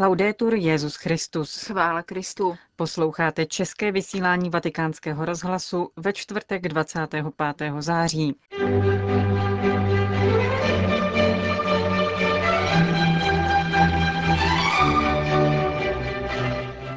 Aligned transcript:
Laudetur 0.00 0.54
Jezus 0.54 0.96
Christus. 0.96 1.66
Chvála 1.66 2.02
Kristu. 2.02 2.56
Posloucháte 2.76 3.46
české 3.46 3.92
vysílání 3.92 4.50
Vatikánského 4.50 5.24
rozhlasu 5.24 5.90
ve 5.96 6.12
čtvrtek 6.12 6.68
25. 6.68 7.26
září. 7.78 8.36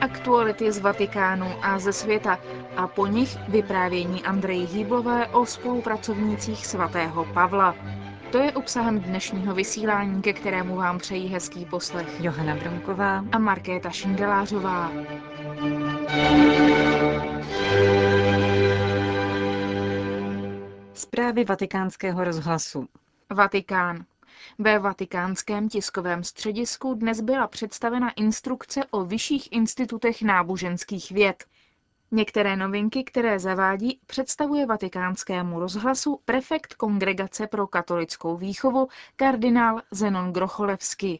Aktuality 0.01 0.71
z 0.71 0.79
Vatikánu 0.79 1.47
a 1.61 1.79
ze 1.79 1.93
světa 1.93 2.39
a 2.77 2.88
po 2.88 3.07
nich 3.07 3.38
vyprávění 3.47 4.23
Andreji 4.23 4.65
Hýblové 4.65 5.27
o 5.27 5.45
spolupracovnících 5.45 6.65
svatého 6.65 7.25
Pavla. 7.33 7.75
To 8.34 8.39
je 8.39 8.52
obsahem 8.52 9.00
dnešního 9.00 9.55
vysílání, 9.55 10.21
ke 10.21 10.34
kterému 10.34 10.75
vám 10.75 10.97
přejí 10.99 11.27
hezký 11.27 11.66
poslech 11.66 12.07
Johana 12.23 12.55
Bronková 12.55 13.25
a 13.31 13.38
Markéta 13.39 13.89
Šindelářová. 13.89 14.91
Zprávy 20.94 21.44
vatikánského 21.45 22.23
rozhlasu. 22.23 22.88
Vatikán. 23.30 24.05
Ve 24.59 24.80
vatikánském 24.80 25.70
tiskovém 25.70 26.23
středisku 26.23 26.94
dnes 26.94 27.22
byla 27.22 27.47
představena 27.47 28.09
instrukce 28.11 28.81
o 28.91 29.05
vyšších 29.05 29.52
institutech 29.52 30.22
náboženských 30.22 31.11
věd. 31.11 31.44
Některé 32.16 32.55
novinky, 32.55 33.03
které 33.03 33.40
zavádí, 33.40 33.99
představuje 34.08 34.66
vatikánskému 34.66 35.59
rozhlasu 35.59 36.20
prefekt 36.26 36.73
Kongregace 36.73 37.48
pro 37.48 37.67
katolickou 37.67 38.38
výchovu 38.38 38.88
kardinál 39.16 39.81
Zenon 39.91 40.34
Grocholevsky. 40.34 41.20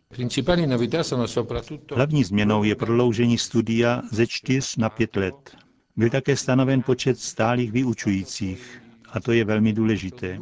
Hlavní 1.96 2.24
změnou 2.24 2.64
je 2.64 2.76
prodloužení 2.76 3.38
studia 3.38 4.02
ze 4.12 4.28
čtyř 4.28 4.76
na 4.78 4.90
pět 4.90 5.16
let. 5.16 5.56
Byl 5.96 6.10
také 6.10 6.38
stanoven 6.38 6.82
počet 6.84 7.20
stálých 7.20 7.72
vyučujících, 7.72 8.82
a 9.10 9.20
to 9.20 9.32
je 9.32 9.46
velmi 9.46 9.74
důležité. 9.74 10.40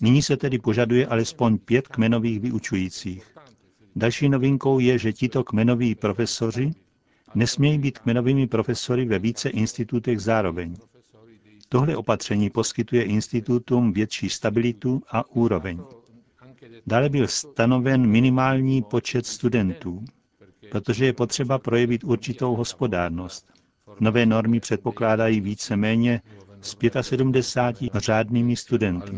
Nyní 0.00 0.22
se 0.22 0.36
tedy 0.36 0.58
požaduje 0.58 1.06
alespoň 1.06 1.58
pět 1.58 1.88
kmenových 1.88 2.40
vyučujících. 2.40 3.34
Další 3.96 4.28
novinkou 4.28 4.78
je, 4.78 4.98
že 4.98 5.12
tito 5.12 5.44
kmenoví 5.44 5.94
profesoři 5.94 6.70
nesmějí 7.34 7.78
být 7.78 7.98
kmenovými 7.98 8.46
profesory 8.46 9.04
ve 9.04 9.18
více 9.18 9.48
institutech 9.48 10.20
zároveň. 10.20 10.76
Tohle 11.68 11.96
opatření 11.96 12.50
poskytuje 12.50 13.02
institutům 13.04 13.92
větší 13.92 14.28
stabilitu 14.30 15.02
a 15.10 15.30
úroveň. 15.30 15.80
Dále 16.86 17.08
byl 17.08 17.26
stanoven 17.28 18.06
minimální 18.06 18.82
počet 18.82 19.26
studentů, 19.26 20.04
protože 20.70 21.06
je 21.06 21.12
potřeba 21.12 21.58
projevit 21.58 22.04
určitou 22.04 22.54
hospodárnost. 22.56 23.52
Nové 24.00 24.26
normy 24.26 24.60
předpokládají 24.60 25.40
více 25.40 25.76
méně 25.76 26.22
s 26.60 26.76
75 27.00 27.94
řádnými 27.94 28.56
studenty. 28.56 29.12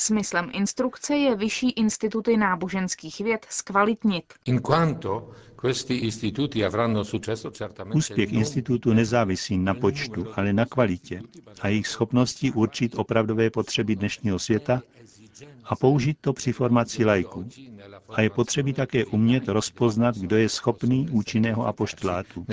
Smyslem 0.00 0.50
instrukce 0.52 1.16
je 1.16 1.36
vyšší 1.36 1.70
instituty 1.70 2.36
náboženských 2.36 3.20
věd 3.20 3.46
zkvalitnit. 3.50 4.24
Úspěch 7.94 8.32
institutu 8.32 8.92
nezávisí 8.92 9.58
na 9.58 9.74
počtu, 9.74 10.26
ale 10.36 10.52
na 10.52 10.66
kvalitě 10.66 11.20
a 11.60 11.68
jejich 11.68 11.86
schopnosti 11.88 12.52
určit 12.52 12.94
opravdové 12.98 13.50
potřeby 13.50 13.96
dnešního 13.96 14.38
světa 14.38 14.82
a 15.64 15.76
použít 15.76 16.18
to 16.20 16.32
při 16.32 16.52
formaci 16.52 17.04
lajku. 17.04 17.44
A 18.08 18.20
je 18.20 18.30
potřebí 18.30 18.72
také 18.72 19.04
umět 19.04 19.48
rozpoznat, 19.48 20.16
kdo 20.16 20.36
je 20.36 20.48
schopný 20.48 21.08
účinného 21.10 21.66
apoštolátu. 21.66 22.46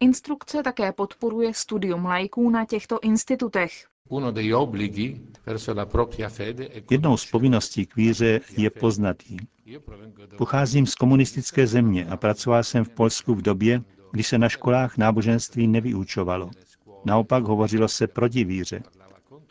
Instrukce 0.00 0.62
také 0.62 0.92
podporuje 0.92 1.54
studium 1.54 2.04
lajků 2.04 2.50
na 2.50 2.64
těchto 2.64 2.98
institutech. 3.02 3.86
Jednou 6.90 7.16
z 7.16 7.30
povinností 7.30 7.86
k 7.86 7.96
víře 7.96 8.40
je 8.56 8.70
poznat 8.70 9.16
ji. 9.28 9.38
Pocházím 10.38 10.86
z 10.86 10.94
komunistické 10.94 11.66
země 11.66 12.06
a 12.06 12.16
pracoval 12.16 12.64
jsem 12.64 12.84
v 12.84 12.88
Polsku 12.88 13.34
v 13.34 13.42
době, 13.42 13.82
kdy 14.12 14.22
se 14.22 14.38
na 14.38 14.48
školách 14.48 14.96
náboženství 14.96 15.66
nevyučovalo. 15.66 16.50
Naopak 17.04 17.44
hovořilo 17.44 17.88
se 17.88 18.06
proti 18.06 18.44
víře. 18.44 18.82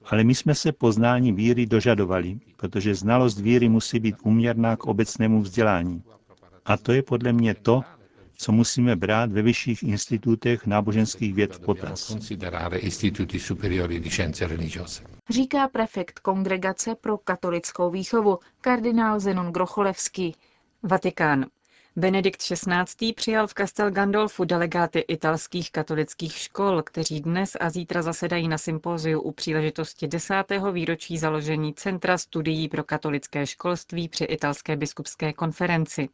Ale 0.06 0.24
my 0.24 0.36
jsme 0.36 0.56
se 0.56 0.72
poznání 0.72 1.32
víry 1.32 1.66
dožadovali, 1.66 2.40
protože 2.56 2.96
znalost 2.96 3.40
víry 3.40 3.70
musí 3.70 4.00
být 4.00 4.16
uměrná 4.24 4.76
k 4.76 4.86
obecnému 4.86 5.42
vzdělání. 5.42 6.04
A 6.66 6.78
to 6.78 6.92
je 6.92 7.04
podle 7.04 7.34
mě 7.34 7.54
to, 7.54 7.82
co 8.38 8.52
musíme 8.52 8.96
brát 8.96 9.32
ve 9.32 9.42
vyšších 9.42 9.84
institutech 9.84 10.66
náboženských 10.66 11.34
věd 11.34 11.56
v 11.56 11.60
potaz. 11.60 12.16
Říká 15.30 15.68
prefekt 15.68 16.20
Kongregace 16.20 16.96
pro 16.96 17.18
katolickou 17.18 17.92
výchovu, 17.92 18.40
kardinál 18.62 19.20
Zenon 19.20 19.52
Grocholevský. 19.52 20.36
Vatikán. 20.84 21.46
Benedikt 21.96 22.42
XVI. 22.42 23.14
přijal 23.14 23.48
v 23.48 23.54
Castel 23.54 23.92
Gandolfu 23.92 24.44
delegáty 24.46 25.00
italských 25.00 25.72
katolických 25.72 26.38
škol, 26.38 26.82
kteří 26.84 27.22
dnes 27.22 27.58
a 27.60 27.70
zítra 27.70 28.02
zasedají 28.02 28.48
na 28.48 28.58
sympóziu 28.58 29.22
u 29.22 29.32
příležitosti 29.32 30.08
desátého 30.08 30.72
výročí 30.72 31.18
založení 31.18 31.74
Centra 31.74 32.18
studií 32.18 32.70
pro 32.70 32.84
katolické 32.84 33.48
školství 33.48 34.10
při 34.10 34.24
italské 34.24 34.76
biskupské 34.76 35.34
konferenci. 35.34 36.10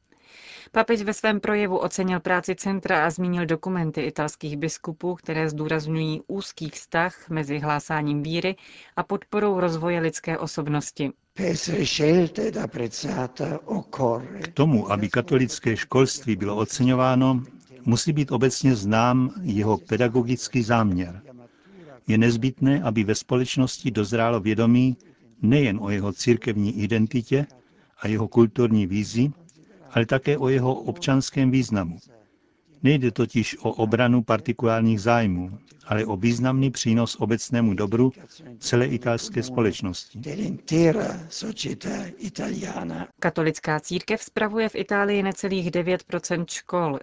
Papež 0.72 1.02
ve 1.02 1.14
svém 1.14 1.40
projevu 1.40 1.78
ocenil 1.78 2.20
práci 2.20 2.56
centra 2.56 3.06
a 3.06 3.10
zmínil 3.10 3.46
dokumenty 3.46 4.02
italských 4.02 4.58
biskupů, 4.58 5.16
které 5.16 5.50
zdůrazňují 5.50 6.22
úzký 6.28 6.70
vztah 6.70 7.30
mezi 7.30 7.60
hlásáním 7.60 8.24
víry 8.24 8.56
a 8.96 9.04
podporou 9.04 9.60
rozvoje 9.60 10.00
lidské 10.00 10.38
osobnosti. 10.38 11.12
K 14.42 14.48
tomu, 14.54 14.92
aby 14.92 15.10
katolické 15.10 15.78
školství 15.78 16.36
bylo 16.36 16.56
oceňováno, 16.56 17.44
musí 17.86 18.14
být 18.14 18.32
obecně 18.32 18.76
znám 18.76 19.34
jeho 19.42 19.78
pedagogický 19.78 20.64
záměr. 20.64 21.22
Je 22.08 22.18
nezbytné, 22.18 22.84
aby 22.84 23.04
ve 23.04 23.16
společnosti 23.16 23.92
dozrálo 23.92 24.40
vědomí 24.40 24.98
nejen 25.42 25.80
o 25.82 25.90
jeho 25.90 26.14
církevní 26.14 26.80
identitě 26.80 27.46
a 28.00 28.08
jeho 28.08 28.28
kulturní 28.28 28.88
vízi, 28.88 29.32
ale 29.94 30.06
také 30.06 30.38
o 30.38 30.50
jeho 30.50 30.76
občanském 30.76 31.52
významu. 31.52 31.98
Nejde 32.84 33.12
totiž 33.12 33.58
o 33.62 33.70
obranu 33.72 34.24
partikulárních 34.24 35.02
zájmů, 35.02 35.60
ale 35.86 36.06
o 36.06 36.18
významný 36.18 36.72
přínos 36.72 37.16
obecnému 37.20 37.74
dobru 37.74 38.12
celé 38.60 38.86
italské 38.86 39.44
společnosti. 39.44 40.20
Katolická 43.20 43.80
církev 43.80 44.22
spravuje 44.24 44.70
v 44.70 44.76
Itálii 44.76 45.24
necelých 45.24 45.72
9% 45.72 46.46
škol. 46.50 47.00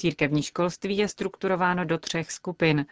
Církevní 0.00 0.42
školství 0.42 0.96
je 0.96 1.08
strukturováno 1.08 1.84
do 1.84 1.98
třech 1.98 2.32
skupin. 2.32 2.86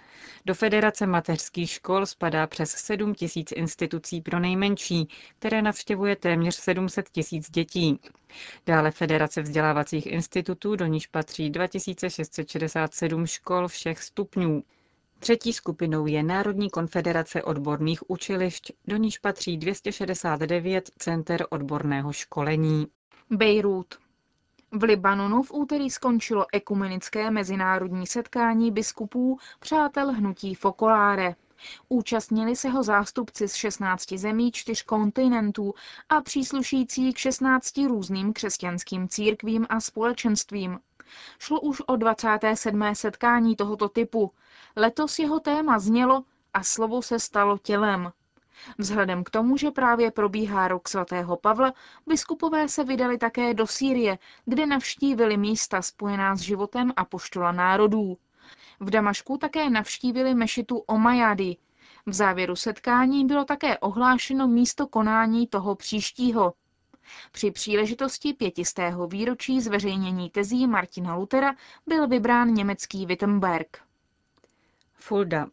Do 0.47 0.55
Federace 0.55 1.07
mateřských 1.07 1.71
škol 1.71 2.07
spadá 2.07 2.47
přes 2.47 2.71
7 2.71 3.15
tisíc 3.15 3.53
institucí 3.53 4.21
pro 4.21 4.39
nejmenší, 4.41 5.09
které 5.39 5.63
navštěvuje 5.63 6.17
téměř 6.17 6.55
700 6.55 7.09
tisíc 7.09 7.51
dětí. 7.51 8.01
Dále 8.67 8.91
Federace 8.91 9.43
vzdělávacích 9.43 10.07
institutů, 10.07 10.77
do 10.77 10.87
níž 10.87 11.07
patří 11.07 11.51
2667 11.51 13.27
škol 13.27 13.69
všech 13.69 14.03
stupňů. 14.03 14.63
Třetí 15.19 15.53
skupinou 15.53 16.07
je 16.07 16.23
Národní 16.23 16.71
konfederace 16.71 17.43
odborných 17.43 18.11
učilišť, 18.11 18.73
do 18.87 18.97
níž 18.97 19.19
patří 19.19 19.57
269 19.57 20.91
center 20.99 21.47
odborného 21.51 22.13
školení. 22.13 22.87
Bejrút. 23.31 24.08
V 24.73 24.83
Libanonu 24.83 25.43
v 25.43 25.53
úterý 25.53 25.91
skončilo 25.91 26.47
ekumenické 26.53 27.31
mezinárodní 27.31 28.07
setkání 28.07 28.71
biskupů 28.71 29.39
přátel 29.61 30.13
hnutí 30.13 30.55
Fokoláre. 30.55 31.35
Účastnili 31.89 32.57
se 32.57 32.69
ho 32.69 32.83
zástupci 32.83 33.49
z 33.49 33.55
16 33.55 34.13
zemí, 34.13 34.53
čtyř 34.53 34.83
kontinentů 34.83 35.75
a 36.09 36.21
příslušící 36.21 37.13
k 37.13 37.19
16 37.19 37.79
různým 37.79 38.33
křesťanským 38.33 39.09
církvím 39.09 39.67
a 39.69 39.81
společenstvím. 39.81 40.79
Šlo 41.39 41.61
už 41.61 41.83
o 41.87 41.97
27. 41.97 42.95
setkání 42.95 43.57
tohoto 43.57 43.89
typu. 43.89 44.33
Letos 44.77 45.19
jeho 45.19 45.41
téma 45.41 45.79
znělo 45.79 46.25
a 46.55 46.63
slovo 46.63 47.03
se 47.03 47.21
stalo 47.21 47.59
tělem. 47.59 48.13
Vzhledem 48.79 49.25
k 49.25 49.31
tomu, 49.31 49.57
že 49.57 49.71
právě 49.71 50.11
probíhá 50.11 50.69
rok 50.69 50.89
svatého 50.89 51.37
Pavla, 51.37 51.73
biskupové 52.07 52.69
se 52.69 52.85
vydali 52.85 53.19
také 53.19 53.55
do 53.55 53.67
Sýrie, 53.67 54.19
kde 54.45 54.67
navštívili 54.67 55.37
místa 55.37 55.83
spojená 55.83 56.37
s 56.37 56.41
životem 56.41 56.93
a 56.97 57.05
poštola 57.05 57.53
národů. 57.53 58.17
V 58.81 58.91
Damašku 58.91 59.39
také 59.39 59.71
navštívili 59.71 60.35
mešitu 60.35 60.79
Omajady. 60.79 61.57
V 62.07 62.13
závěru 62.13 62.57
setkání 62.57 63.25
bylo 63.27 63.45
také 63.45 63.79
ohlášeno 63.79 64.49
místo 64.49 64.87
konání 64.87 65.47
toho 65.47 65.75
příštího. 65.75 66.53
Při 67.33 67.51
příležitosti 67.51 68.33
pětistého 68.35 69.07
výročí 69.07 69.61
zveřejnění 69.61 70.31
tezí 70.31 70.67
Martina 70.67 71.15
Lutera 71.15 71.55
byl 71.87 72.09
vybrán 72.09 72.49
německý 72.55 73.07
Wittenberg. 73.07 73.83
Fulda. 74.95 75.47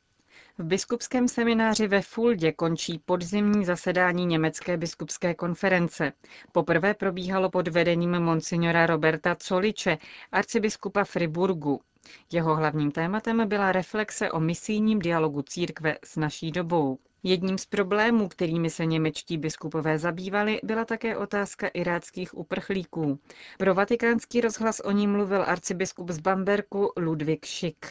V 0.57 0.63
biskupském 0.63 1.27
semináři 1.27 1.87
ve 1.87 2.01
Fuldě 2.01 2.51
končí 2.51 2.99
podzimní 3.05 3.65
zasedání 3.65 4.25
Německé 4.25 4.77
biskupské 4.77 5.33
konference. 5.33 6.13
Poprvé 6.51 6.93
probíhalo 6.93 7.49
pod 7.49 7.67
vedením 7.67 8.19
monsignora 8.19 8.85
Roberta 8.85 9.35
Coliče, 9.35 9.97
arcibiskupa 10.31 11.03
Friburgu. 11.03 11.81
Jeho 12.31 12.55
hlavním 12.55 12.91
tématem 12.91 13.47
byla 13.47 13.71
reflexe 13.71 14.31
o 14.31 14.39
misijním 14.39 14.99
dialogu 14.99 15.41
církve 15.41 15.97
s 16.03 16.15
naší 16.15 16.51
dobou. 16.51 16.97
Jedním 17.27 17.57
z 17.57 17.65
problémů, 17.65 18.27
kterými 18.27 18.69
se 18.69 18.85
němečtí 18.85 19.37
biskupové 19.37 19.99
zabývali, 19.99 20.59
byla 20.63 20.85
také 20.85 21.17
otázka 21.17 21.67
iráckých 21.67 22.37
uprchlíků. 22.37 23.19
Pro 23.57 23.73
vatikánský 23.73 24.41
rozhlas 24.41 24.79
o 24.79 24.91
ní 24.91 25.07
mluvil 25.07 25.43
arcibiskup 25.47 26.09
z 26.09 26.19
Bamberku 26.19 26.91
Ludvík 26.97 27.45
Schick. 27.45 27.85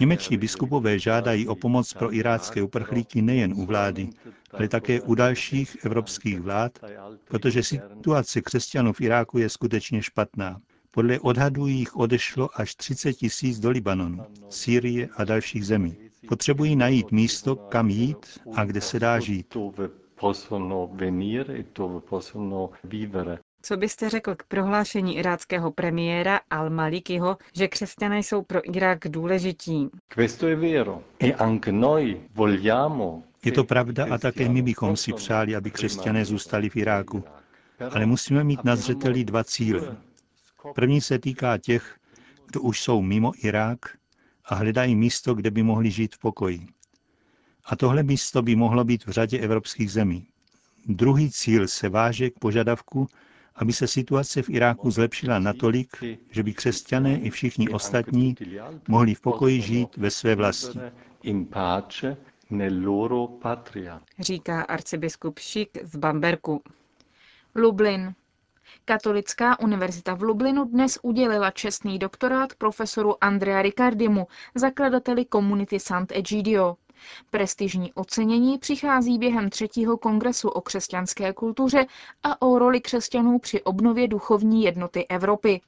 Němečtí 0.00 0.36
biskupové 0.36 0.98
žádají 0.98 1.48
o 1.48 1.54
pomoc 1.54 1.92
pro 1.92 2.14
irácké 2.14 2.62
uprchlíky 2.62 3.22
nejen 3.22 3.52
u 3.52 3.66
vlády, 3.66 4.10
ale 4.52 4.68
také 4.68 5.00
u 5.00 5.14
dalších 5.14 5.76
evropských 5.84 6.40
vlád, 6.40 6.78
protože 7.24 7.62
situace 7.62 8.40
křesťanů 8.42 8.92
v 8.92 9.00
Iráku 9.00 9.38
je 9.38 9.48
skutečně 9.48 10.02
špatná. 10.02 10.60
Podle 10.94 11.20
odhadů 11.20 11.66
jich 11.66 11.96
odešlo 11.96 12.48
až 12.60 12.74
30 12.74 13.12
tisíc 13.12 13.58
do 13.60 13.70
Libanonu, 13.70 14.24
Sýrie 14.48 15.08
a 15.16 15.24
dalších 15.24 15.66
zemí. 15.66 15.96
Potřebují 16.28 16.76
najít 16.76 17.12
místo, 17.12 17.56
kam 17.56 17.90
jít 17.90 18.26
a 18.54 18.64
kde 18.64 18.80
se 18.80 19.00
dá 19.00 19.20
žít. 19.20 19.56
Co 23.62 23.76
byste 23.76 24.10
řekl 24.10 24.34
k 24.34 24.42
prohlášení 24.42 25.16
iráckého 25.18 25.70
premiéra 25.70 26.40
Al-Malikiho, 26.50 27.36
že 27.54 27.68
křesťané 27.68 28.18
jsou 28.18 28.42
pro 28.42 28.76
Irák 28.76 28.98
důležití? 29.08 29.88
Je 33.44 33.52
to 33.52 33.64
pravda 33.64 34.06
a 34.10 34.18
také 34.18 34.48
my 34.48 34.62
bychom 34.62 34.96
si 34.96 35.12
přáli, 35.12 35.56
aby 35.56 35.70
křesťané 35.70 36.24
zůstali 36.24 36.70
v 36.70 36.76
Iráku. 36.76 37.24
Ale 37.90 38.06
musíme 38.06 38.44
mít 38.44 38.64
na 38.64 38.76
zřeteli 38.76 39.24
dva 39.24 39.44
cíle. 39.44 39.96
První 40.74 41.00
se 41.00 41.18
týká 41.18 41.58
těch, 41.58 41.96
kdo 42.46 42.60
už 42.60 42.80
jsou 42.80 43.02
mimo 43.02 43.32
Irák 43.44 43.78
a 44.44 44.54
hledají 44.54 44.96
místo, 44.96 45.34
kde 45.34 45.50
by 45.50 45.62
mohli 45.62 45.90
žít 45.90 46.14
v 46.14 46.18
pokoji. 46.18 46.66
A 47.64 47.76
tohle 47.76 48.02
místo 48.02 48.42
by 48.42 48.56
mohlo 48.56 48.84
být 48.84 49.06
v 49.06 49.10
řadě 49.10 49.38
evropských 49.38 49.92
zemí. 49.92 50.26
Druhý 50.86 51.30
cíl 51.30 51.68
se 51.68 51.88
váže 51.88 52.30
k 52.30 52.38
požadavku, 52.38 53.08
aby 53.54 53.72
se 53.72 53.86
situace 53.86 54.42
v 54.42 54.50
Iráku 54.50 54.90
zlepšila 54.90 55.38
natolik, 55.38 55.96
že 56.30 56.42
by 56.42 56.52
křesťané 56.54 57.18
i 57.18 57.30
všichni 57.30 57.68
ostatní 57.68 58.34
mohli 58.88 59.14
v 59.14 59.20
pokoji 59.20 59.60
žít 59.60 59.96
ve 59.96 60.10
své 60.10 60.34
vlasti. 60.34 60.78
Říká 64.18 64.62
arcibiskup 64.62 65.38
Šik 65.38 65.78
z 65.84 65.96
Bamberku. 65.96 66.62
Lublin. 67.54 68.14
Katolická 68.84 69.60
univerzita 69.60 70.14
v 70.14 70.22
Lublinu 70.22 70.64
dnes 70.64 70.98
udělila 71.02 71.50
čestný 71.50 71.98
doktorát 71.98 72.54
profesoru 72.54 73.24
Andrea 73.24 73.62
Ricardimu, 73.62 74.26
zakladateli 74.54 75.24
komunity 75.24 75.80
Sant'Egidio. 75.80 76.76
Prestižní 77.30 77.92
ocenění 77.92 78.58
přichází 78.58 79.18
během 79.18 79.50
třetího 79.50 79.96
kongresu 79.98 80.48
o 80.48 80.60
křesťanské 80.60 81.32
kultuře 81.32 81.86
a 82.22 82.42
o 82.42 82.58
roli 82.58 82.80
křesťanů 82.80 83.38
při 83.38 83.62
obnově 83.62 84.08
duchovní 84.08 84.62
jednoty 84.62 85.06
Evropy. 85.06 85.60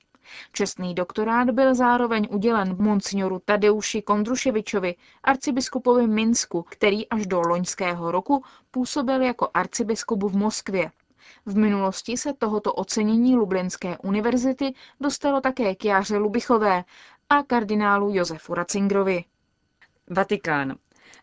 Čestný 0.52 0.94
doktorát 0.94 1.50
byl 1.50 1.74
zároveň 1.74 2.28
udělen 2.30 2.76
monsignoru 2.78 3.42
Tadeuši 3.44 4.02
Kondruševičovi, 4.02 4.94
arcibiskupovi 5.24 6.06
Minsku, 6.06 6.62
který 6.62 7.08
až 7.08 7.26
do 7.26 7.40
loňského 7.40 8.10
roku 8.10 8.44
působil 8.70 9.22
jako 9.22 9.48
arcibiskup 9.54 10.22
v 10.22 10.36
Moskvě. 10.36 10.90
V 11.46 11.56
minulosti 11.56 12.16
se 12.16 12.32
tohoto 12.32 12.72
ocenění 12.72 13.36
Lublinské 13.36 13.98
univerzity 13.98 14.74
dostalo 15.00 15.40
také 15.40 15.74
k 15.74 15.84
Jáře 15.84 16.16
Lubichové 16.16 16.84
a 17.28 17.42
kardinálu 17.42 18.14
Josefu 18.14 18.54
Ratzingerovi. 18.54 19.24
Vatikán. 20.10 20.74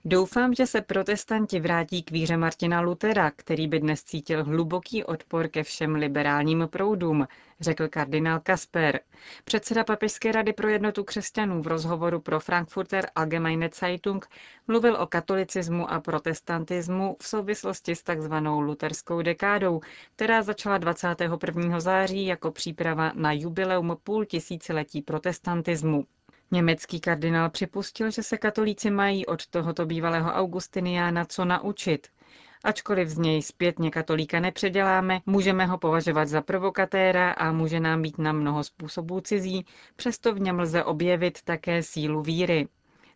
Doufám, 0.06 0.54
že 0.54 0.68
se 0.68 0.82
protestanti 0.82 1.60
vrátí 1.60 2.04
k 2.04 2.12
víře 2.12 2.38
Martina 2.38 2.82
Lutera, 2.82 3.32
který 3.32 3.68
by 3.68 3.80
dnes 3.80 4.04
cítil 4.04 4.44
hluboký 4.44 5.04
odpor 5.04 5.48
ke 5.48 5.64
všem 5.64 5.96
liberálním 5.96 6.68
proudům, 6.72 7.28
řekl 7.60 7.88
kardinál 7.88 8.40
Kasper. 8.40 9.00
Předseda 9.44 9.84
Papežské 9.84 10.32
rady 10.32 10.54
pro 10.54 10.70
jednotu 10.70 11.04
křesťanů 11.04 11.62
v 11.62 11.68
rozhovoru 11.68 12.20
pro 12.20 12.40
Frankfurter 12.40 13.10
Allgemeine 13.16 13.70
Zeitung 13.80 14.28
mluvil 14.68 14.96
o 14.96 15.08
katolicismu 15.08 15.92
a 15.92 16.00
protestantismu 16.00 17.18
v 17.22 17.28
souvislosti 17.28 17.96
s 17.96 18.04
takzvanou 18.04 18.60
luterskou 18.62 19.22
dekádou, 19.22 19.82
která 20.16 20.42
začala 20.44 20.78
21. 20.78 21.80
září 21.80 22.26
jako 22.26 22.52
příprava 22.52 23.12
na 23.16 23.32
jubileum 23.32 23.98
půl 24.04 24.26
tisíciletí 24.26 25.02
protestantismu. 25.02 26.06
Německý 26.52 27.00
kardinál 27.00 27.50
připustil, 27.50 28.12
že 28.12 28.24
se 28.24 28.38
katolíci 28.38 28.92
mají 28.92 29.26
od 29.26 29.48
tohoto 29.48 29.86
bývalého 29.86 30.32
Augustiniána 30.32 31.26
co 31.26 31.46
naučit. 31.46 32.08
Ačkoliv 32.64 33.10
z 33.10 33.18
něj 33.18 33.42
zpětně 33.42 33.92
katolíka 33.92 34.40
nepředěláme, 34.40 35.20
můžeme 35.26 35.66
ho 35.66 35.78
považovat 35.78 36.28
za 36.28 36.42
provokatéra 36.42 37.32
a 37.32 37.52
může 37.52 37.80
nám 37.80 38.02
být 38.02 38.18
na 38.18 38.34
mnoho 38.34 38.64
způsobů 38.64 39.22
cizí, 39.22 39.66
přesto 39.96 40.34
v 40.34 40.40
něm 40.40 40.60
lze 40.60 40.84
objevit 40.84 41.42
také 41.44 41.84
sílu 41.84 42.22
víry. 42.22 42.68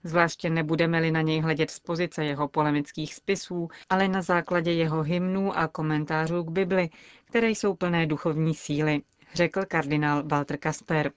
Zvláště 0.03 0.49
nebudeme-li 0.49 1.11
na 1.11 1.21
něj 1.21 1.41
hledět 1.41 1.71
z 1.71 1.79
pozice 1.79 2.25
jeho 2.25 2.47
polemických 2.47 3.15
spisů, 3.15 3.67
ale 3.89 4.07
na 4.07 4.21
základě 4.21 4.71
jeho 4.71 5.03
hymnů 5.03 5.57
a 5.57 5.67
komentářů 5.67 6.43
k 6.43 6.51
Bibli, 6.51 6.89
které 7.25 7.49
jsou 7.49 7.75
plné 7.75 8.07
duchovní 8.07 8.53
síly, 8.53 9.01
řekl 9.33 9.61
kardinál 9.67 10.23
Walter 10.27 10.57
Kasper. 10.57 11.11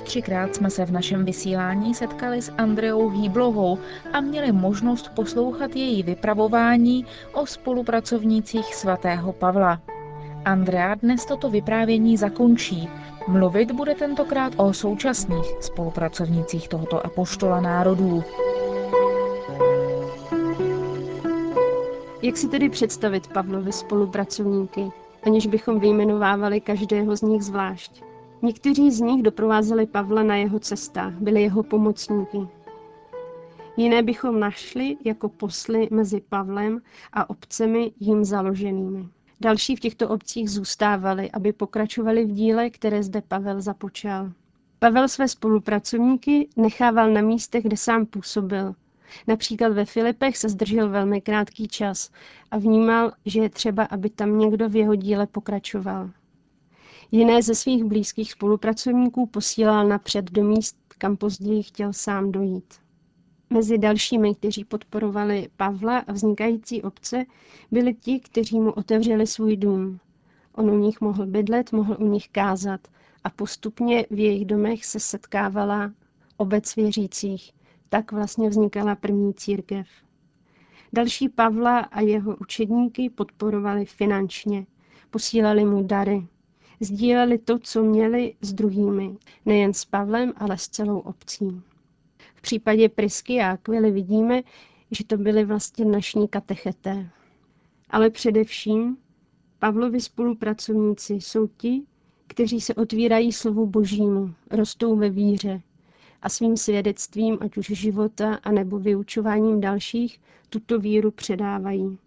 Třikrát 0.00 0.54
jsme 0.54 0.70
se 0.70 0.84
v 0.86 0.92
našem 0.92 1.24
vysílání 1.24 1.94
setkali 1.94 2.42
s 2.42 2.52
Andreou 2.58 3.08
Hýblovou 3.08 3.78
a 4.12 4.20
měli 4.20 4.52
možnost 4.52 5.08
poslouchat 5.14 5.76
její 5.76 6.02
vypravování 6.02 7.06
o 7.32 7.46
spolupracovnících 7.46 8.74
svatého 8.74 9.32
Pavla. 9.32 9.80
Andrea 10.44 10.94
dnes 10.94 11.24
toto 11.26 11.50
vyprávění 11.50 12.16
zakončí. 12.16 12.88
Mluvit 13.28 13.72
bude 13.72 13.94
tentokrát 13.94 14.52
o 14.56 14.72
současných 14.72 15.46
spolupracovnících 15.60 16.68
tohoto 16.68 17.06
apoštola 17.06 17.60
národů. 17.60 18.24
Jak 22.22 22.36
si 22.36 22.48
tedy 22.48 22.68
představit 22.68 23.26
Pavlovi 23.32 23.72
spolupracovníky, 23.72 24.90
aniž 25.26 25.46
bychom 25.46 25.80
vyjmenovávali 25.80 26.60
každého 26.60 27.16
z 27.16 27.22
nich 27.22 27.42
zvlášť? 27.42 28.07
Někteří 28.42 28.90
z 28.90 29.00
nich 29.00 29.22
doprovázeli 29.22 29.86
Pavla 29.86 30.22
na 30.22 30.36
jeho 30.36 30.60
cestách, 30.60 31.12
byli 31.12 31.42
jeho 31.42 31.62
pomocníky. 31.62 32.38
Jiné 33.76 34.02
bychom 34.02 34.40
našli 34.40 34.96
jako 35.04 35.28
posly 35.28 35.88
mezi 35.90 36.20
Pavlem 36.20 36.80
a 37.12 37.30
obcemi 37.30 37.92
jim 38.00 38.24
založenými. 38.24 39.08
Další 39.40 39.76
v 39.76 39.80
těchto 39.80 40.08
obcích 40.08 40.50
zůstávali, 40.50 41.30
aby 41.30 41.52
pokračovali 41.52 42.24
v 42.24 42.32
díle, 42.32 42.70
které 42.70 43.02
zde 43.02 43.22
Pavel 43.28 43.60
započal. 43.60 44.32
Pavel 44.78 45.08
své 45.08 45.28
spolupracovníky 45.28 46.48
nechával 46.56 47.12
na 47.12 47.20
místech, 47.20 47.64
kde 47.64 47.76
sám 47.76 48.06
působil. 48.06 48.74
Například 49.26 49.72
ve 49.72 49.84
Filipech 49.84 50.36
se 50.36 50.48
zdržel 50.48 50.88
velmi 50.88 51.20
krátký 51.20 51.68
čas 51.68 52.10
a 52.50 52.58
vnímal, 52.58 53.12
že 53.26 53.40
je 53.40 53.48
třeba, 53.50 53.84
aby 53.84 54.10
tam 54.10 54.38
někdo 54.38 54.68
v 54.68 54.76
jeho 54.76 54.94
díle 54.94 55.26
pokračoval. 55.26 56.10
Jiné 57.10 57.42
ze 57.42 57.54
svých 57.54 57.84
blízkých 57.84 58.32
spolupracovníků 58.32 59.26
posílal 59.26 59.88
napřed 59.88 60.30
do 60.30 60.44
míst, 60.44 60.76
kam 60.98 61.16
později 61.16 61.62
chtěl 61.62 61.92
sám 61.92 62.32
dojít. 62.32 62.74
Mezi 63.50 63.78
dalšími, 63.78 64.34
kteří 64.34 64.64
podporovali 64.64 65.48
Pavla 65.56 65.98
a 65.98 66.12
vznikající 66.12 66.82
obce, 66.82 67.24
byli 67.70 67.94
ti, 67.94 68.20
kteří 68.20 68.60
mu 68.60 68.72
otevřeli 68.72 69.26
svůj 69.26 69.56
dům. 69.56 70.00
On 70.52 70.70
u 70.70 70.78
nich 70.78 71.00
mohl 71.00 71.26
bydlet, 71.26 71.72
mohl 71.72 71.96
u 71.98 72.04
nich 72.04 72.28
kázat 72.28 72.80
a 73.24 73.30
postupně 73.30 74.06
v 74.10 74.18
jejich 74.18 74.46
domech 74.46 74.84
se 74.84 75.00
setkávala 75.00 75.92
obec 76.36 76.76
věřících. 76.76 77.52
Tak 77.88 78.12
vlastně 78.12 78.48
vznikala 78.48 78.94
první 78.94 79.34
církev. 79.34 79.86
Další 80.92 81.28
Pavla 81.28 81.78
a 81.78 82.00
jeho 82.00 82.36
učedníky 82.36 83.10
podporovali 83.10 83.84
finančně. 83.84 84.66
Posílali 85.10 85.64
mu 85.64 85.82
dary, 85.82 86.26
Sdíleli 86.80 87.38
to, 87.38 87.58
co 87.58 87.82
měli 87.82 88.34
s 88.40 88.52
druhými, 88.52 89.16
nejen 89.46 89.74
s 89.74 89.84
Pavlem, 89.84 90.32
ale 90.36 90.58
s 90.58 90.68
celou 90.68 90.98
obcí. 90.98 91.62
V 92.34 92.42
případě 92.42 92.88
Prisky 92.88 93.40
a 93.40 93.50
Aquily 93.50 93.90
vidíme, 93.90 94.42
že 94.90 95.04
to 95.04 95.16
byli 95.16 95.44
vlastně 95.44 95.84
naší 95.84 96.28
katecheté. 96.30 97.10
Ale 97.90 98.10
především 98.10 98.96
Pavlovi 99.58 100.00
spolupracovníci 100.00 101.14
jsou 101.14 101.46
ti, 101.46 101.82
kteří 102.26 102.60
se 102.60 102.74
otvírají 102.74 103.32
slovu 103.32 103.66
božímu, 103.66 104.34
rostou 104.50 104.96
ve 104.96 105.10
víře 105.10 105.62
a 106.22 106.28
svým 106.28 106.56
svědectvím, 106.56 107.38
ať 107.40 107.56
už 107.56 107.66
života, 107.66 108.34
anebo 108.34 108.78
vyučováním 108.78 109.60
dalších, 109.60 110.20
tuto 110.50 110.78
víru 110.78 111.10
předávají. 111.10 111.98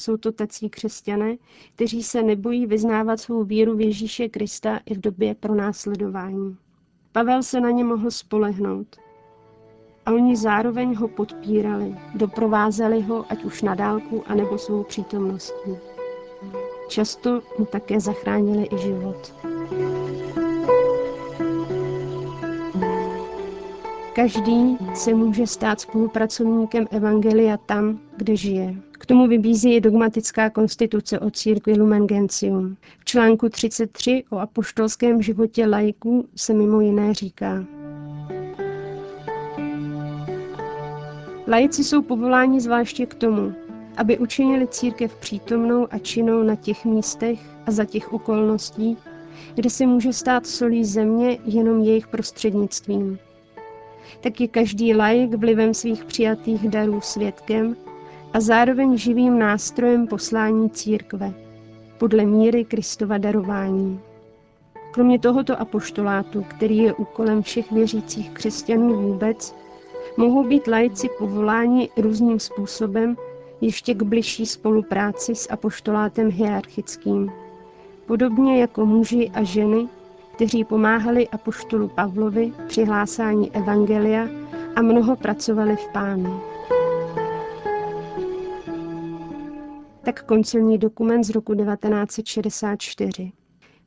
Jsou 0.00 0.16
to 0.16 0.32
tací 0.32 0.70
křesťané, 0.70 1.36
kteří 1.74 2.02
se 2.02 2.22
nebojí 2.22 2.66
vyznávat 2.66 3.20
svou 3.20 3.44
víru 3.44 3.76
v 3.76 3.80
Ježíše 3.80 4.28
Krista 4.28 4.80
i 4.86 4.94
v 4.94 5.00
době 5.00 5.34
pronásledování. 5.34 6.56
Pavel 7.12 7.42
se 7.42 7.60
na 7.60 7.70
ně 7.70 7.84
mohl 7.84 8.10
spolehnout. 8.10 8.96
A 10.06 10.12
oni 10.12 10.36
zároveň 10.36 10.94
ho 10.94 11.08
podpírali, 11.08 11.96
doprovázeli 12.14 13.00
ho 13.00 13.32
ať 13.32 13.44
už 13.44 13.62
na 13.62 13.74
dálku, 13.74 14.24
anebo 14.26 14.58
svou 14.58 14.82
přítomností. 14.82 15.76
Často 16.88 17.42
mu 17.58 17.64
také 17.64 18.00
zachránili 18.00 18.68
i 18.72 18.78
život. 18.78 19.34
Každý 24.14 24.78
se 24.94 25.14
může 25.14 25.46
stát 25.46 25.80
spolupracovníkem 25.80 26.86
Evangelia 26.90 27.56
tam, 27.56 28.00
kde 28.16 28.36
žije. 28.36 28.89
K 29.00 29.06
tomu 29.06 29.26
vybízí 29.26 29.74
i 29.74 29.80
dogmatická 29.80 30.50
konstituce 30.50 31.18
o 31.18 31.30
církvi 31.30 31.72
Lumen 31.72 32.06
Gentium. 32.06 32.76
V 32.98 33.04
článku 33.04 33.48
33 33.48 34.24
o 34.30 34.38
apoštolském 34.38 35.22
životě 35.22 35.66
lajků 35.66 36.28
se 36.36 36.54
mimo 36.54 36.80
jiné 36.80 37.14
říká. 37.14 37.64
Lajci 41.48 41.84
jsou 41.84 42.02
povoláni 42.02 42.60
zvláště 42.60 43.06
k 43.06 43.14
tomu, 43.14 43.52
aby 43.96 44.18
učinili 44.18 44.66
církev 44.66 45.16
přítomnou 45.16 45.86
a 45.90 45.98
činnou 45.98 46.42
na 46.42 46.56
těch 46.56 46.84
místech 46.84 47.40
a 47.66 47.70
za 47.70 47.84
těch 47.84 48.12
okolností, 48.12 48.96
kde 49.54 49.70
se 49.70 49.86
může 49.86 50.12
stát 50.12 50.46
solí 50.46 50.84
země 50.84 51.38
jenom 51.44 51.80
jejich 51.80 52.08
prostřednictvím. 52.08 53.18
Tak 54.20 54.40
je 54.40 54.48
každý 54.48 54.94
lajk 54.94 55.34
vlivem 55.34 55.74
svých 55.74 56.04
přijatých 56.04 56.68
darů 56.68 57.00
svědkem 57.00 57.76
a 58.32 58.40
zároveň 58.40 58.96
živým 58.96 59.38
nástrojem 59.38 60.06
poslání 60.06 60.70
církve, 60.70 61.32
podle 61.98 62.24
míry 62.24 62.64
Kristova 62.64 63.18
darování. 63.18 64.00
Kromě 64.92 65.18
tohoto 65.18 65.60
apoštolátu, 65.60 66.44
který 66.48 66.76
je 66.76 66.92
úkolem 66.92 67.42
všech 67.42 67.72
věřících 67.72 68.30
křesťanů 68.30 68.94
vůbec, 69.02 69.54
mohou 70.16 70.44
být 70.44 70.66
lajci 70.66 71.08
povoláni 71.18 71.88
různým 71.96 72.40
způsobem 72.40 73.16
ještě 73.60 73.94
k 73.94 74.02
bližší 74.02 74.46
spolupráci 74.46 75.34
s 75.34 75.52
apoštolátem 75.52 76.30
hierarchickým. 76.30 77.32
Podobně 78.06 78.60
jako 78.60 78.86
muži 78.86 79.30
a 79.34 79.42
ženy, 79.42 79.88
kteří 80.34 80.64
pomáhali 80.64 81.28
apoštolu 81.28 81.88
Pavlovi 81.88 82.52
při 82.66 82.84
hlásání 82.84 83.50
evangelia 83.52 84.28
a 84.76 84.82
mnoho 84.82 85.16
pracovali 85.16 85.76
v 85.76 85.88
pánu. 85.92 86.40
Tak 90.02 90.24
koncilní 90.24 90.78
dokument 90.78 91.24
z 91.24 91.30
roku 91.30 91.54
1964. 91.54 93.32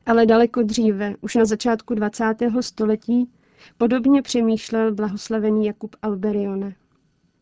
Ale 0.06 0.26
daleko 0.26 0.62
dříve, 0.62 1.14
už 1.20 1.34
na 1.34 1.44
začátku 1.44 1.94
20. 1.94 2.34
století, 2.60 3.30
podobně 3.78 4.22
přemýšlel 4.22 4.94
blahoslavený 4.94 5.66
Jakub 5.66 5.96
Alberione. 6.02 6.76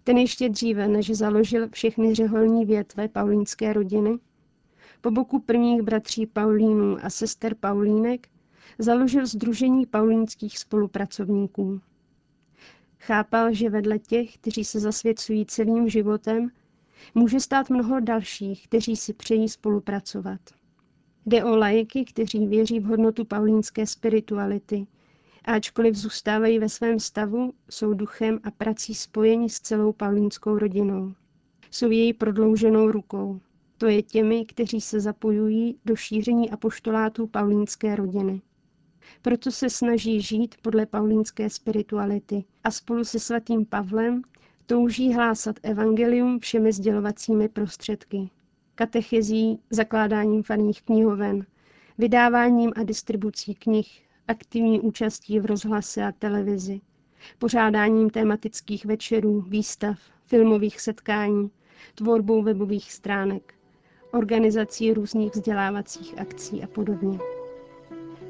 Ten 0.05 0.17
ještě 0.19 0.49
dříve, 0.49 0.88
než 0.88 1.11
založil 1.11 1.69
všechny 1.69 2.14
řeholní 2.14 2.64
větve 2.64 3.09
paulínské 3.09 3.73
rodiny, 3.73 4.19
po 5.00 5.11
boku 5.11 5.38
prvních 5.41 5.83
bratří 5.83 6.26
Paulínů 6.26 6.97
a 7.02 7.11
sester 7.11 7.55
Paulínek 7.55 8.29
založil 8.79 9.26
Združení 9.26 9.87
paulínských 9.87 10.59
spolupracovníků. 10.59 11.81
Chápal, 12.99 13.55
že 13.55 13.71
vedle 13.71 13.99
těch, 13.99 14.35
kteří 14.35 14.64
se 14.64 14.81
zasvěcují 14.81 15.47
celým 15.47 15.88
životem, 15.88 16.50
může 17.14 17.40
stát 17.40 17.71
mnoho 17.71 18.00
dalších, 18.00 18.68
kteří 18.68 18.97
si 18.97 19.12
přejí 19.12 19.49
spolupracovat. 19.49 20.40
Jde 21.26 21.44
o 21.44 21.56
lajky, 21.56 22.04
kteří 22.04 22.47
věří 22.47 22.80
v 22.80 22.85
hodnotu 22.85 23.25
paulínské 23.25 23.87
spirituality, 23.87 24.87
ačkoliv 25.44 25.94
zůstávají 25.94 26.59
ve 26.59 26.68
svém 26.68 27.00
stavu, 27.00 27.52
jsou 27.71 27.94
duchem 27.94 28.40
a 28.44 28.50
prací 28.50 28.94
spojeni 28.94 29.49
s 29.49 29.61
celou 29.61 29.92
paulínskou 29.92 30.59
rodinou. 30.59 31.14
Jsou 31.71 31.90
její 31.90 32.12
prodlouženou 32.12 32.90
rukou. 32.90 33.40
To 33.78 33.87
je 33.87 34.02
těmi, 34.02 34.44
kteří 34.44 34.80
se 34.80 35.00
zapojují 35.00 35.78
do 35.85 35.97
šíření 35.97 36.50
apoštolátů 36.50 37.26
paulínské 37.26 37.97
rodiny. 37.97 38.42
Proto 39.23 39.50
se 39.50 39.71
snaží 39.71 40.21
žít 40.21 40.54
podle 40.62 40.87
paulínské 40.87 41.50
spirituality 41.50 42.44
a 42.64 42.71
spolu 42.71 43.04
se 43.04 43.18
svatým 43.18 43.66
Pavlem 43.66 44.23
touží 44.66 45.14
hlásat 45.14 45.57
evangelium 45.62 46.38
všemi 46.38 46.73
sdělovacími 46.73 47.49
prostředky. 47.49 48.31
Katechezí, 48.75 49.61
zakládáním 49.71 50.42
farních 50.42 50.83
knihoven, 50.83 51.47
vydáváním 51.99 52.73
a 52.76 52.83
distribucí 52.83 53.54
knih, 53.54 54.02
aktivní 54.28 54.81
účastí 54.81 55.40
v 55.40 55.47
rozhlase 55.47 56.02
a 56.04 56.12
televizi, 56.12 56.81
pořádáním 57.38 58.11
tematických 58.11 58.87
večerů, 58.87 59.40
výstav, 59.40 59.99
filmových 60.26 60.81
setkání, 60.81 61.50
tvorbou 61.95 62.42
webových 62.42 62.92
stránek, 62.92 63.54
organizací 64.12 64.92
různých 64.92 65.33
vzdělávacích 65.33 66.19
akcí 66.19 66.62
a 66.62 66.66
podobně. 66.66 67.19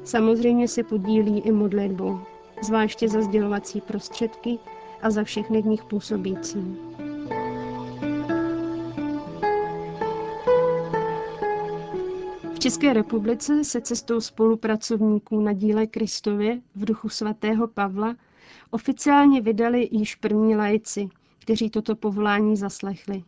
Samozřejmě 0.03 0.67
se 0.67 0.83
podílí 0.83 1.39
i 1.39 1.51
modlitbou, 1.51 2.19
zvláště 2.63 3.09
za 3.09 3.21
sdělovací 3.21 3.81
prostředky 3.81 4.59
a 5.03 5.11
za 5.11 5.23
všechny 5.23 5.61
v 5.61 5.65
nich 5.65 5.83
působící. 5.83 6.77
V 12.53 12.59
České 12.59 12.93
republice 12.93 13.63
se 13.63 13.81
cestou 13.81 14.21
spolupracovníků 14.21 15.41
na 15.41 15.53
díle 15.53 15.87
Kristově 15.87 16.61
v 16.75 16.85
duchu 16.85 17.09
svatého 17.09 17.67
Pavla 17.67 18.15
oficiálně 18.71 19.41
vydali 19.41 19.89
již 19.91 20.15
první 20.15 20.55
lajci, 20.55 21.09
kteří 21.39 21.69
toto 21.69 21.95
povolání 21.95 22.57
zaslechli. 22.57 23.23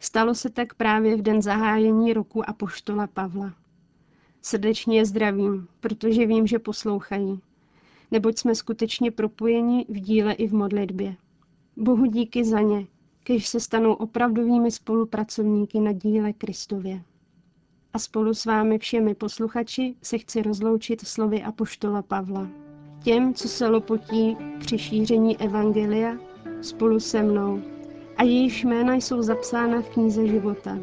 Stalo 0.00 0.34
se 0.34 0.50
tak 0.50 0.74
právě 0.74 1.16
v 1.16 1.22
den 1.22 1.42
zahájení 1.42 2.12
roku 2.12 2.48
Apoštola 2.48 3.06
Pavla. 3.06 3.54
Srdečně 4.42 4.98
je 4.98 5.06
zdravím, 5.06 5.68
protože 5.80 6.26
vím, 6.26 6.46
že 6.46 6.58
poslouchají. 6.58 7.40
Neboť 8.10 8.38
jsme 8.38 8.54
skutečně 8.54 9.10
propojeni 9.10 9.86
v 9.88 10.00
díle 10.00 10.32
i 10.32 10.46
v 10.46 10.54
modlitbě. 10.54 11.16
Bohu 11.76 12.06
díky 12.06 12.44
za 12.44 12.60
ně, 12.60 12.86
když 13.24 13.48
se 13.48 13.60
stanou 13.60 13.92
opravdovými 13.92 14.70
spolupracovníky 14.70 15.80
na 15.80 15.92
díle 15.92 16.32
Kristově. 16.32 17.02
A 17.92 17.98
spolu 17.98 18.34
s 18.34 18.44
vámi 18.44 18.78
všemi 18.78 19.14
posluchači 19.14 19.94
se 20.02 20.18
chci 20.18 20.42
rozloučit 20.42 21.00
slovy 21.00 21.42
Apoštola 21.42 22.02
Pavla. 22.02 22.48
Těm, 23.02 23.34
co 23.34 23.48
se 23.48 23.68
lopotí 23.68 24.36
při 24.58 24.78
šíření 24.78 25.36
Evangelia, 25.36 26.16
spolu 26.60 27.00
se 27.00 27.22
mnou. 27.22 27.62
A 28.16 28.22
jejich 28.22 28.64
jména 28.64 28.94
jsou 28.94 29.22
zapsána 29.22 29.82
v 29.82 29.88
knize 29.88 30.26
života. 30.26 30.78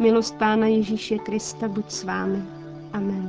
Milost 0.00 0.34
Pána 0.38 0.66
Ježíše 0.66 1.18
Krista 1.18 1.68
buď 1.68 1.90
s 1.90 2.04
vámi. 2.04 2.42
Amen. 2.92 3.25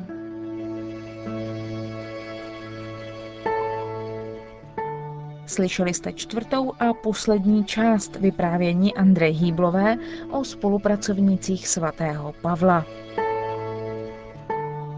Slyšeli 5.47 5.93
jste 5.93 6.13
čtvrtou 6.13 6.73
a 6.79 6.93
poslední 6.93 7.65
část 7.65 8.15
vyprávění 8.15 8.95
Andrej 8.95 9.31
Hýblové 9.33 9.97
o 10.31 10.43
spolupracovnících 10.43 11.67
svatého 11.67 12.33
Pavla. 12.41 12.85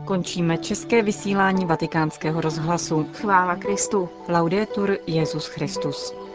Končíme 0.05 0.57
české 0.57 1.01
vysílání 1.01 1.65
vatikánského 1.65 2.41
rozhlasu. 2.41 3.07
Chvála 3.13 3.55
Kristu. 3.55 4.09
Laudetur 4.29 4.97
Jezus 5.07 5.47
Christus. 5.47 6.28